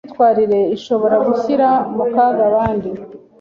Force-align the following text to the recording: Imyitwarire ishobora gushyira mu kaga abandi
Imyitwarire 0.03 0.59
ishobora 0.75 1.15
gushyira 1.27 1.67
mu 1.95 2.03
kaga 2.13 2.41
abandi 2.49 2.89